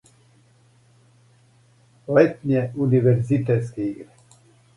[2.07, 4.09] Летње универзитетске игре.